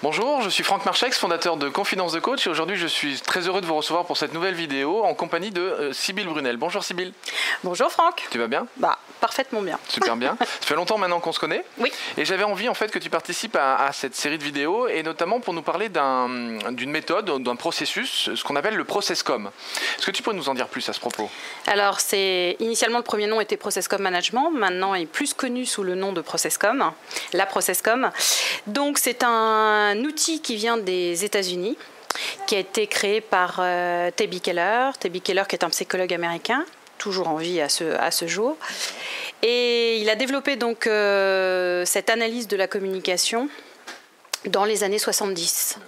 [0.00, 3.48] Bonjour, je suis Franck Marchex, fondateur de Confidence de Coach et aujourd'hui je suis très
[3.48, 6.56] heureux de vous recevoir pour cette nouvelle vidéo en compagnie de euh, Sybille Brunel.
[6.56, 7.12] Bonjour Sybille.
[7.64, 8.24] Bonjour Franck.
[8.30, 8.68] Tu vas bien?
[8.76, 9.76] Bah, parfaitement bien.
[9.88, 10.36] Super bien.
[10.40, 11.64] Ça fait longtemps maintenant qu'on se connaît.
[11.78, 11.90] Oui.
[12.16, 15.40] Et j'avais envie en fait que tu participes à, cette série de vidéos et notamment
[15.40, 19.50] pour nous parler d'une méthode, d'un processus, ce qu'on appelle le ProcessCom.
[19.98, 21.28] Est-ce que tu pourrais nous en dire plus à ce propos?
[21.66, 25.96] Alors, c'est initialement le premier nom était ProcessCom Management, maintenant est plus connu sous le
[25.96, 26.92] nom de ProcessCom,
[27.32, 28.12] la ProcessCom.
[28.68, 31.76] Donc, c'est un un outil qui vient des États-Unis,
[32.46, 34.90] qui a été créé par euh, Keller.
[34.98, 36.64] Tebby Keller, qui est un psychologue américain,
[36.98, 38.56] toujours en vie à ce, à ce jour.
[39.42, 43.48] Et il a développé donc euh, cette analyse de la communication
[44.46, 45.78] dans les années 70.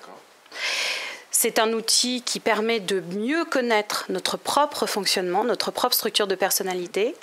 [1.30, 6.34] C'est un outil qui permet de mieux connaître notre propre fonctionnement, notre propre structure de
[6.34, 7.14] personnalité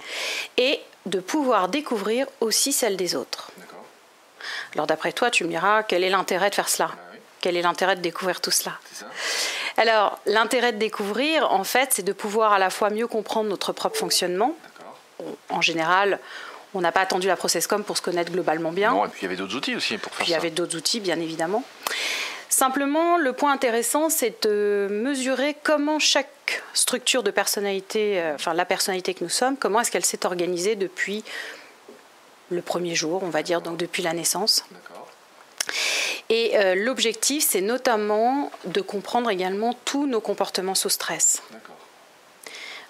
[0.57, 3.51] et de pouvoir découvrir aussi celle des autres.
[4.73, 6.87] Alors d'après toi, tu me diras, quel est l'intérêt de faire cela?
[6.87, 8.77] Bah Quel est l'intérêt de découvrir tout cela?
[9.77, 13.73] Alors, l'intérêt de découvrir, en fait, c'est de pouvoir à la fois mieux comprendre notre
[13.73, 14.55] propre fonctionnement.
[15.49, 16.19] En général,
[16.73, 18.91] on n'a pas attendu la ProcessCom pour se connaître globalement bien.
[18.91, 20.49] Non, et puis il y avait d'autres outils aussi pour faire puis, Il y avait
[20.49, 21.63] d'autres outils, bien évidemment.
[22.49, 28.65] Simplement, le point intéressant, c'est de mesurer comment chaque structure de personnalité, euh, enfin la
[28.65, 31.23] personnalité que nous sommes, comment est-ce qu'elle s'est organisée depuis
[32.49, 34.63] le premier jour, on va dire, donc depuis la naissance.
[36.29, 41.41] Et euh, l'objectif, c'est notamment de comprendre également tous nos comportements sous stress.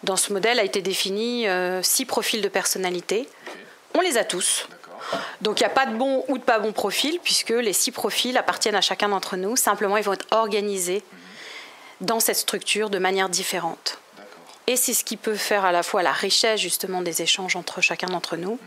[0.04, 3.28] Dans ce modèle a été défini euh, six profils de personnalité.
[3.96, 4.68] On les a tous.
[5.42, 7.92] Donc il n'y a pas de bon ou de pas bon profil, puisque les six
[7.92, 9.56] profils appartiennent à chacun d'entre nous.
[9.56, 11.04] Simplement, ils vont être organisés
[12.02, 14.00] dans cette structure de manière différente.
[14.68, 17.82] Et c'est ce qui peut faire à la fois la richesse justement des échanges entre
[17.82, 18.54] chacun d'entre nous.
[18.54, 18.60] Mhm.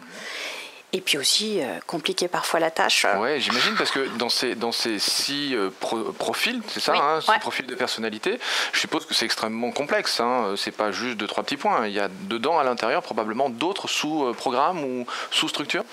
[0.93, 3.07] Et puis aussi, euh, compliquer parfois la tâche.
[3.19, 5.71] Oui, j'imagine, parce que dans ces, dans ces six euh,
[6.19, 8.39] profils, c'est ça, hein, six profils de personnalité,
[8.73, 10.19] je suppose que c'est extrêmement complexe.
[10.21, 11.87] Hein, c'est pas juste deux, trois petits points.
[11.87, 15.85] Il y a dedans, à l'intérieur, probablement d'autres sous-programmes ou sous-structures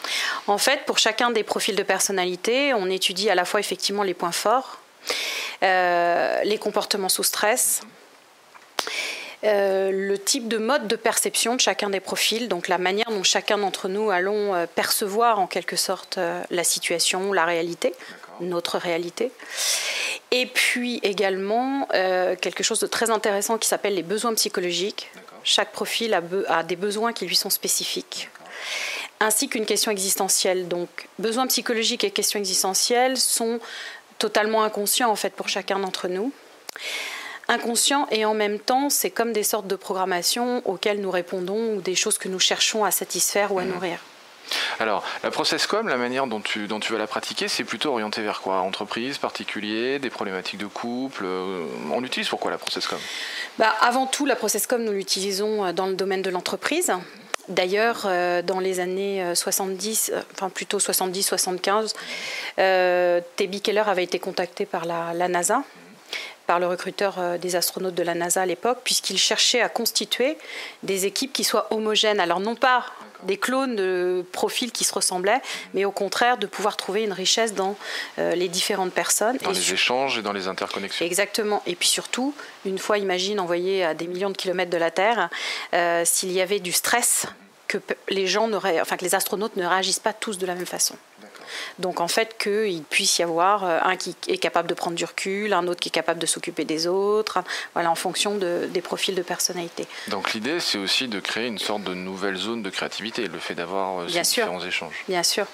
[0.48, 4.14] En fait, pour chacun des profils de personnalité, on étudie à la fois effectivement les
[4.14, 4.80] points forts,
[5.64, 7.82] euh, les comportements sous stress
[9.44, 13.22] euh, le type de mode de perception de chacun des profils, donc la manière dont
[13.24, 17.94] chacun d'entre nous allons euh, percevoir en quelque sorte euh, la situation, la réalité,
[18.42, 19.32] notre réalité.
[20.32, 21.88] Et puis également
[22.42, 25.10] quelque chose de très intéressant qui s'appelle les besoins psychologiques.
[25.46, 28.30] Chaque profil a, a, des besoins qui lui sont spécifiques.
[29.22, 30.68] Ainsi qu'une question existentielle.
[30.68, 33.62] Donc besoins psychologiques et questions existentielles sont
[34.20, 36.34] totalement inconscients en fait pour chacun d'entre nous
[37.48, 41.82] inconscient et en même temps, c'est comme des sortes de programmations auxquelles nous répondons ou
[41.82, 43.74] des choses que nous cherchons à satisfaire ou à mhm.
[43.74, 44.00] nourrir.
[44.80, 48.22] Alors, la ProcessCom, la manière dont tu, dont tu vas la pratiquer, c'est plutôt orienté
[48.22, 48.60] vers quoi?
[48.60, 53.00] Entreprise, particulier, des problématiques de couple euh, On l'utilise pourquoi la ProcessCom
[53.58, 56.92] bah, Avant tout, la ProcessCom, nous l'utilisons euh, dans le domaine de l'entreprise.
[57.50, 61.94] D'ailleurs, euh, dans les années 70, enfin plutôt 70-75,
[62.60, 63.22] euh,
[63.64, 65.64] Keller avait été contacté par la, la NASA
[66.48, 70.38] par le recruteur euh, des astronautes de la NASA à l'époque, puisqu'il cherchait à constituer
[70.84, 72.20] des équipes qui soient homogènes.
[72.20, 72.86] Alors non pas
[73.24, 75.42] des clones de profils qui se ressemblaient,
[75.74, 77.76] mais au contraire de pouvoir trouver une richesse dans
[78.20, 79.38] euh, les différentes personnes.
[79.44, 81.06] Dans les échanges et dans les interconnexions.
[81.06, 81.62] Exactement.
[81.66, 82.34] Et puis surtout,
[82.66, 85.30] une fois, imagine, envoyé à des millions de kilomètres de la Terre,
[85.74, 87.26] euh, s'il y avait du stress,
[87.68, 90.96] que les gens enfin que les astronautes ne réagissent pas tous de la même façon.
[91.80, 95.06] Donc en fait qu'il puisse y avoir euh, un qui est capable de prendre du
[95.06, 97.40] recul, un autre qui est capable de s'occuper des autres,
[97.74, 99.86] voilà, en fonction des profils de personnalité.
[100.08, 103.56] Donc l'idée c'est aussi de créer une sorte de nouvelle zone de créativité, le fait
[103.56, 105.04] d'avoir euh, ces différents échanges.
[105.08, 105.46] Bien sûr.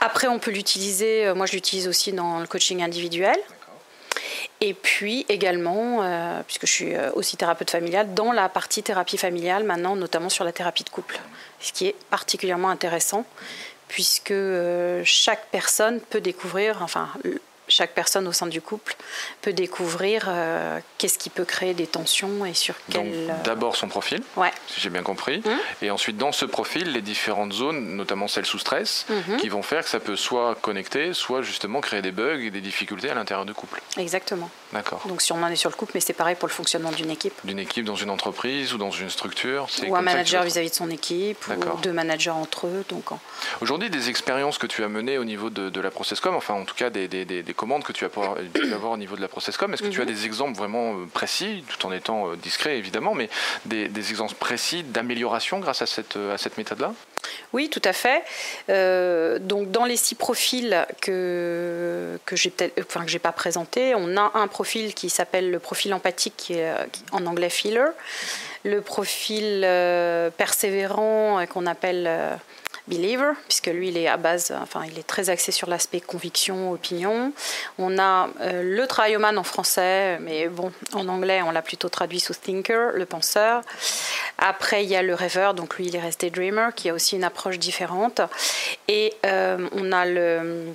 [0.00, 3.36] Après on peut l'utiliser, euh, moi je l'utilise aussi dans le coaching individuel.
[4.60, 9.96] Et puis également, puisque je suis aussi thérapeute familiale, dans la partie thérapie familiale maintenant,
[9.96, 11.18] notamment sur la thérapie de couple,
[11.58, 13.24] ce qui est particulièrement intéressant
[13.92, 17.10] puisque euh, chaque personne peut découvrir, enfin
[17.68, 18.96] chaque personne au sein du couple
[19.42, 23.06] peut découvrir euh, qu'est-ce qui peut créer des tensions et sur quel.
[23.06, 24.50] Euh, d'abord son profil, ouais.
[24.66, 25.58] si j'ai bien compris, hum.
[25.82, 29.36] et ensuite dans ce profil, les différentes zones, notamment celles sous stress, mhm.
[29.36, 32.62] qui vont faire que ça peut soit connecter, soit justement créer des bugs et des
[32.62, 33.82] difficultés à l'intérieur du couple.
[33.98, 34.50] Exactement.
[34.72, 35.02] D'accord.
[35.06, 37.10] Donc si on en est sur le couple, mais c'est pareil pour le fonctionnement d'une
[37.10, 37.34] équipe.
[37.44, 39.66] D'une équipe dans une entreprise ou dans une structure.
[39.86, 42.84] Ou un manager vis-à-vis de son équipe, ou deux managers entre eux.
[42.88, 43.04] Donc
[43.60, 46.74] Aujourd'hui, des expériences que tu as menées au niveau de, la ProcessCom, enfin en tout
[46.74, 48.20] cas des, des, des, commandes que tu as pu
[48.72, 50.12] avoir au niveau de la ProcessCom, est-ce que tu as mhm.
[50.12, 53.28] des exemples vraiment euh, précis, tout en étant euh, discret évidemment, mais
[53.66, 56.92] des, exemples précis d'amélioration grâce à cette, euh, à cette méthode-là?
[57.52, 58.22] Oui, tout à fait.
[58.68, 64.16] Euh, donc dans les six profils que que j'ai enfin que j'ai pas présenté, on
[64.16, 66.72] a un profil qui s'appelle le profil empathique, qui est
[67.12, 67.90] en anglais feeler,
[68.64, 69.60] le profil
[70.36, 72.38] persévérant qu'on appelle
[72.88, 76.72] believer, puisque lui, il est à base, enfin, il est très axé sur l'aspect conviction,
[76.72, 77.32] opinion.
[77.78, 82.20] On a euh, le travailloman en français, mais bon, en anglais, on l'a plutôt traduit
[82.20, 83.62] sous thinker, le penseur.
[84.44, 87.14] Après, il y a le rêveur, donc lui, il est resté dreamer, qui a aussi
[87.14, 88.20] une approche différente.
[88.88, 90.72] Et euh, on a le,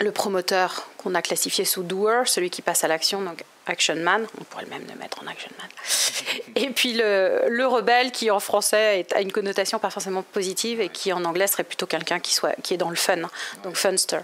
[0.00, 4.26] le promoteur qu'on a classifié sous doer, celui qui passe à l'action, donc Action Man,
[4.40, 5.68] on pourrait même le mettre en Action Man.
[6.56, 10.88] Et puis le, le rebelle qui en français a une connotation pas forcément positive et
[10.88, 13.16] qui en anglais serait plutôt quelqu'un qui, soit, qui est dans le fun,
[13.62, 14.20] donc funster.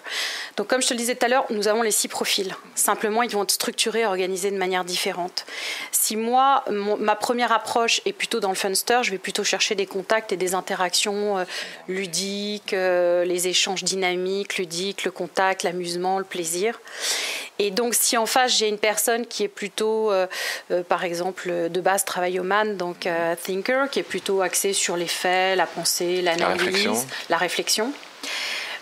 [0.57, 2.55] Donc comme je te le disais tout à l'heure, nous avons les six profils.
[2.75, 5.45] Simplement, ils vont être structurés, organisés de manière différente.
[5.91, 9.87] Si moi, ma première approche est plutôt dans le funster, je vais plutôt chercher des
[9.87, 11.45] contacts et des interactions euh,
[11.89, 16.72] ludiques, euh, les échanges dynamiques, ludiques, le contact, l'amusement, le plaisir.
[17.59, 20.27] Et donc, si en face, j'ai une personne qui est plutôt, euh,
[20.71, 25.07] euh, par exemple, de base travaillomane, donc euh, thinker, qui est plutôt axé sur les
[25.07, 27.93] faits, la pensée, l'analyse, la réflexion.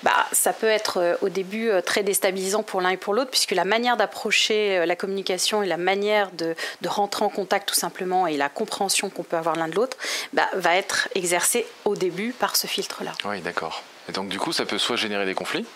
[0.02, 3.66] bah, ça peut être au début très déstabilisant pour l'un et pour l'autre, puisque la
[3.66, 8.38] manière d'approcher la communication et la manière de, de, rentrer en contact tout simplement et
[8.38, 9.98] la compréhension qu'on peut avoir l'un de l'autre
[10.32, 13.12] bah, va être exercée au début par ce filtre-là.
[13.26, 13.82] Oui, d'accord.
[14.08, 15.66] Et donc du coup, ça peut soit générer des conflits,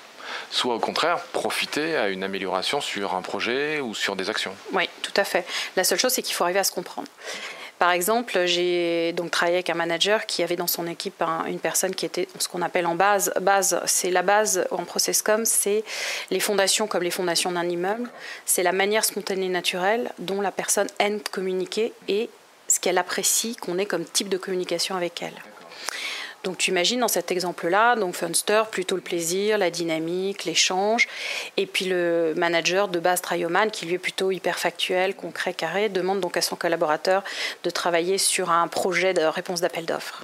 [0.51, 4.55] soit au contraire profiter à une amélioration sur un projet ou sur des actions.
[4.73, 5.47] Oui, tout à fait.
[5.77, 7.09] La seule chose, c'est qu'il faut arriver à se comprendre.
[7.79, 11.95] Par exemple, j'ai donc travaillé avec un manager qui avait dans son équipe une personne
[11.95, 13.33] qui était ce qu'on appelle en base.
[13.41, 15.85] Base, c'est la base en processcom, c'est
[16.31, 18.09] les fondations comme les fondations d'un immeuble.
[18.47, 22.31] C'est la manière spontanée naturelle dont la personne aime communiquer et
[22.69, 25.35] ce qu'elle apprécie qu'on ait comme type de communication avec elle.
[26.45, 31.09] Donc tu imagines dans cet exemple-là, donc Funster, plutôt le plaisir, la dynamique, l'échange,
[31.57, 35.89] et puis le manager de base Trioman, qui lui est plutôt hyper factuel, concret, carré,
[35.89, 37.25] demande donc à son collaborateur
[37.65, 40.23] de travailler sur un projet de réponse d'appel d'offres.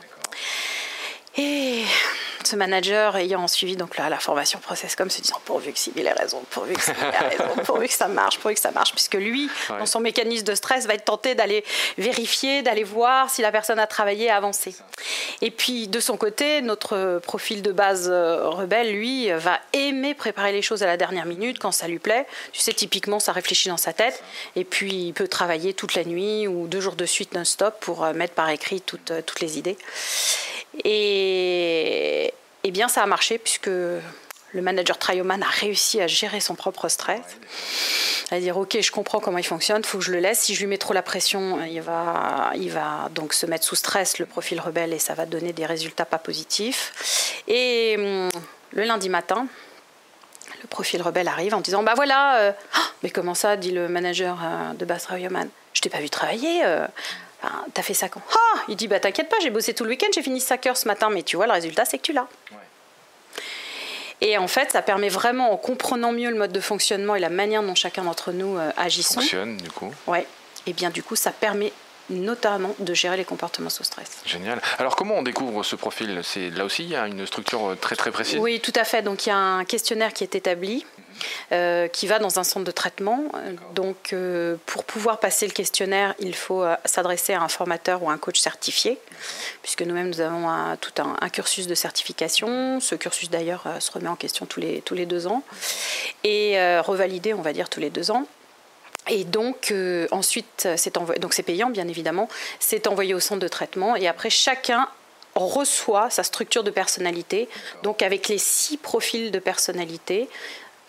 [2.47, 6.13] Ce manager ayant suivi donc la, la formation Processcom se disant pourvu que Sybille ait
[6.13, 9.51] raison, pourvu que ait raison, pourvu que ça marche, pourvu que ça marche, puisque lui,
[9.69, 11.65] dans son mécanisme de stress, va être tenté d'aller
[11.99, 14.75] vérifier, d'aller voir si la personne a travaillé, a avancé.
[15.43, 20.53] Et puis de son côté, notre profil de base euh, rebelle, lui, va aimer préparer
[20.53, 22.27] les choses à la dernière minute quand ça lui plaît.
[22.53, 24.23] Tu sais, typiquement, ça réfléchit dans sa tête,
[24.57, 28.05] et puis il peut travailler toute la nuit ou deux jours de suite non-stop pour
[28.05, 29.77] euh, mettre par écrit toutes, euh, toutes les idées.
[30.85, 32.33] Et,
[32.65, 37.23] bien, ça a marché puisque le manager Trioman a réussi à gérer son propre stress.
[38.31, 40.41] À dire, OK, je comprends comment il fonctionne, il faut que je le laisse.
[40.41, 43.75] Si je lui mets trop la pression, il va, il va donc se mettre sous
[43.75, 47.43] stress, le profil rebelle, et ça va donner des résultats pas positifs.
[47.49, 48.29] Et hum,
[48.71, 49.49] le lundi matin,
[50.63, 53.89] le profil rebelle arrive en disant, bah voilà, euh, ah, mais comment ça, dit le
[53.89, 56.65] manager euh, de Bass Trioman, je t'ai pas vu travailler.
[56.65, 56.87] Euh,
[57.75, 60.09] t'as fait ça quand Ah Il dit Bah t'inquiète pas, j'ai bossé tout le week-end,
[60.15, 62.29] j'ai fini 5 heures ce matin, mais tu vois, le résultat, c'est que tu l'as.
[64.23, 67.31] Et en fait, ça permet vraiment, en comprenant mieux le mode de fonctionnement et la
[67.31, 69.21] manière dont chacun d'entre nous euh, agissons.
[69.21, 69.91] Fonctionne, du coup.
[70.07, 70.27] Ouais.
[70.67, 71.73] Et bien, du coup, ça permet
[72.11, 74.19] notamment de gérer les comportements sous stress.
[74.27, 74.61] Génial.
[74.79, 76.21] Alors comment on découvre ce profil?
[76.25, 78.39] C'est là aussi il y a une structure euh, très très précise?
[78.39, 79.03] Oui, tout à fait.
[79.03, 80.85] Donc il y a un questionnaire qui est établi.
[81.53, 83.25] Euh, qui va dans un centre de traitement.
[83.75, 88.19] Donc, euh, pour pouvoir passer le questionnaire, il faut s'adresser à un formateur ou un
[88.19, 88.99] coach certifié,
[89.63, 90.49] puisque nous-mêmes, nous avons
[90.81, 92.81] tout un, cursus de certification.
[92.81, 95.43] Ce cursus, d'ailleurs, se remet en question tous les, tous les deux ans
[96.25, 98.27] et revalidé, on va dire, tous les deux ans.
[99.09, 103.49] Et donc euh, ensuite, c'est donc c'est payant bien évidemment, c'est envoyé au centre de
[103.49, 104.89] traitement et après chacun
[105.35, 107.49] reçoit sa structure de personnalité,
[107.83, 110.29] donc avec les six profils de personnalité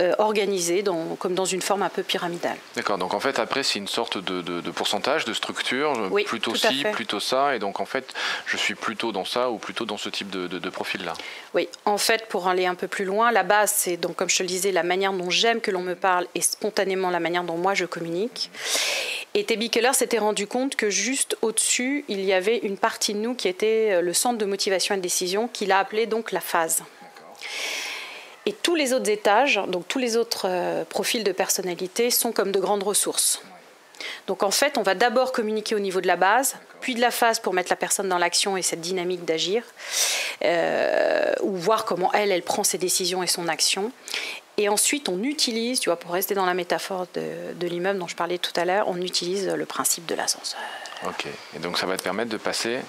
[0.02, 2.58] euh, organisé dans, comme dans une forme un peu pyramidale.
[2.76, 5.94] D'accord, donc en fait après c'est une sorte de, pourcentage, de structure,
[6.26, 8.14] plutôt ci, plutôt ça, et donc en fait
[8.48, 11.14] je suis plutôt dans ça ou plutôt dans ce type de, profil-là.
[11.54, 14.38] Oui, en fait pour aller un peu plus loin, la base c'est donc comme je
[14.38, 17.44] te le disais la manière dont j'aime que l'on me parle et spontanément la manière
[17.44, 18.50] dont moi je communique.
[19.34, 23.20] Et Tebi Keller s'était rendu compte que juste au-dessus, il y avait une partie de
[23.20, 26.34] nous qui était euh, le centre de motivation et de décision, qu'il a appelé donc
[26.34, 26.84] la phase.
[28.46, 32.52] Et tous les autres étages, donc tous les autres euh, profils de personnalité sont comme
[32.52, 33.42] de grandes ressources.
[34.26, 37.12] Donc en fait, on va d'abord communiquer au niveau de la base, puis de la
[37.12, 39.64] phase pour mettre la personne dans l'action et cette dynamique d'agir,
[40.44, 43.92] euh, ou voir comment elle, elle prend ses décisions et son action.
[44.58, 48.08] Et ensuite, on utilise, tu vois, pour rester dans la métaphore de, de l'immeuble dont
[48.08, 50.60] je parlais tout à l'heure, on utilise le principe de l'ascenseur.
[51.08, 52.80] Ok, et donc ça va te permettre de passer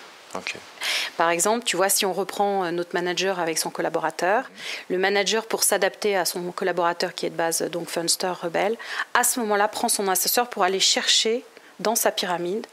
[1.17, 4.51] Par exemple, tu vois, si on reprend notre manager avec son collaborateur,
[4.89, 8.77] le manager, pour s'adapter à son collaborateur qui est de base, donc Funster, Rebelle,
[9.15, 11.45] à ce moment-là, prend son assesseur pour aller chercher
[11.81, 12.67] dans sa pyramide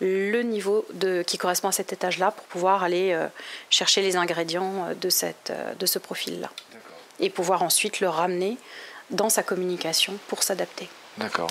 [0.00, 3.28] le niveau de, qui correspond à cet étage-là pour pouvoir aller euh,
[3.70, 6.50] chercher les ingrédients euh, de, cette, euh, de ce profil-là.
[7.18, 8.58] Et pouvoir ensuite le ramener
[9.10, 10.88] dans sa communication pour s'adapter.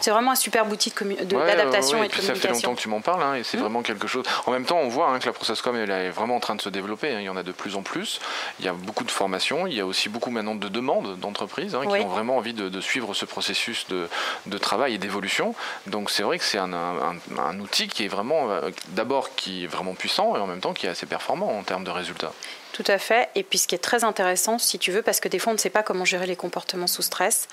[0.01, 2.36] C'est vraiment un super outil d'adaptation et de communication.
[2.36, 3.62] Ça fait longtemps que tu m'en parles hein, et c'est mmh.
[3.62, 4.25] vraiment quelque chose.
[4.45, 6.62] En même temps, on voit hein, que la Processcom elle est vraiment en train de
[6.62, 7.13] se développer.
[7.13, 7.19] Hein.
[7.19, 8.19] il y en a de plus en plus.
[8.60, 9.67] Il y a beaucoup de formations.
[9.67, 13.13] Il y a aussi beaucoup maintenant de demandes d'entreprises qui ont vraiment envie de, suivre
[13.13, 15.55] ce processus de, travail et d'évolution.
[15.88, 19.67] Donc c'est vrai que c'est un, un, outil qui est vraiment euh, d'abord qui est
[19.67, 22.31] vraiment puissant et en même temps qui est assez performant en termes de résultats.
[22.75, 23.29] Tout à fait.
[23.36, 25.53] Et puis ce qui est très intéressant, si tu veux, parce que des fois on
[25.53, 27.48] ne sait pas comment gérer les comportements sous stress.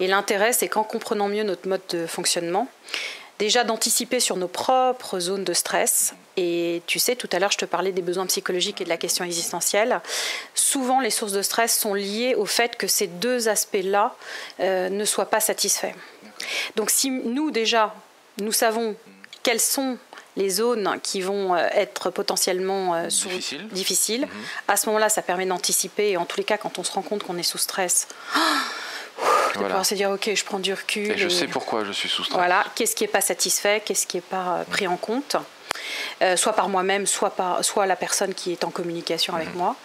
[0.00, 2.68] Et l'intérêt, c'est qu'en comprenant mieux notre mode de fonctionnement,
[3.38, 6.14] déjà d'anticiper sur nos propres zones de stress.
[6.38, 8.96] Et tu sais, tout à l'heure, je te parlais des besoins psychologiques et de la
[8.96, 10.00] question existentielle.
[10.54, 14.16] Souvent, les sources de stress sont liées au fait que ces deux aspects-là
[14.60, 15.92] euh, ne soient pas satisfaits.
[16.76, 17.94] Donc si nous, déjà,
[18.38, 18.96] nous savons
[19.42, 19.98] quels sont
[20.36, 23.08] les zones qui vont euh, être potentiellement euh,
[23.72, 24.22] difficiles.
[24.22, 24.28] Mhm.
[24.68, 26.10] À ce moment-là, ça permet d'anticiper.
[26.10, 28.08] Et en tous les cas, quand on se rend compte qu'on est sous stress,
[29.54, 31.10] de pouvoir se dire ok, je prends du recul.
[31.10, 32.36] Et je sais pourquoi je suis sous stress.
[32.36, 35.36] Voilà, qu'est-ce qui n'est pas satisfait, qu'est-ce qui n'est pas euh, pris en compte,
[36.36, 39.58] soit par moi-même, soit par soit la personne qui est en communication avec mhm.
[39.58, 39.76] moi.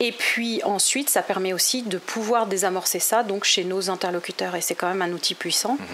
[0.00, 4.56] Et puis ensuite, ça permet aussi de pouvoir désamorcer ça donc chez nos interlocuteurs.
[4.56, 5.74] Et c'est quand même un outil puissant.
[5.78, 5.86] Mhm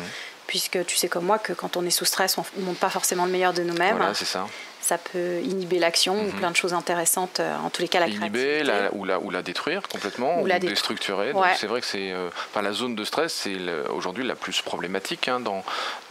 [0.49, 2.91] puisque tu sais comme moi que quand on est sous stress, on ne montre pas
[2.91, 3.97] forcément le meilleur de nous-mêmes.
[3.97, 4.47] Voilà, c'est ça.
[4.81, 6.33] Ça peut inhiber l'action ou mhm.
[6.33, 9.29] plein de choses intéressantes, euh, en tous les cas la Inhiber la, ou, la, ou
[9.29, 11.35] la détruire complètement, ou, la déstructurer.
[11.57, 13.57] C'est vrai que c'est, euh, la zone de stress, c'est
[13.91, 15.63] aujourd'hui la plus problématique hein, dans,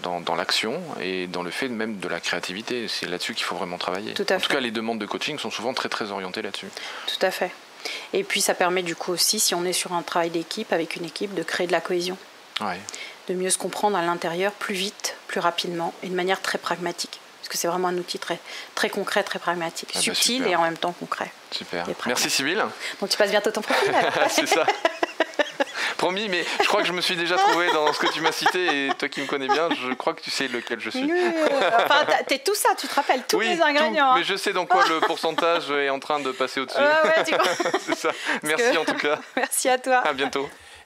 [0.02, 2.88] dans, dans l'action et dans le fait même de la créativité.
[2.88, 4.14] C'est là-dessus qu'il faut vraiment travailler.
[4.14, 6.68] Tout à en tout cas, les demandes de coaching sont souvent très très orientées là-dessus.
[7.08, 7.52] Tout à fait.
[8.14, 10.96] Et puis ça permet du coup aussi, si on est sur un travail d'équipe avec
[10.96, 12.18] une équipe, de créer de la cohésion.
[12.62, 12.80] Ouais
[13.28, 17.20] de mieux se comprendre à l'intérieur plus vite, plus rapidement et de manière très pragmatique.
[17.40, 18.40] Parce que c'est vraiment un outil très,
[18.76, 21.32] très concret, très pragmatique, ah bah subtil et en même temps concret.
[21.52, 21.86] Super.
[22.06, 22.64] Merci Sybille.
[23.00, 23.94] Donc tu passes bientôt ton profil.
[24.30, 24.66] c'est ça.
[25.98, 28.32] Promis, mais je crois que je me suis déjà trouvé dans ce que tu m'as
[28.32, 31.12] cité et toi qui me connais bien, je crois que tu sais lequel je suis.
[31.76, 34.12] enfin, t'es tout ça, tu te rappelles tous les ingrédients.
[34.12, 34.16] Hein.
[34.18, 36.78] Mais je sais dans quoi le pourcentage est en train de passer au-dessus.
[36.78, 38.12] Ouais, ça.
[38.44, 39.20] Merci en tout cas.
[39.36, 39.98] Merci à toi.
[40.06, 40.48] À bientôt.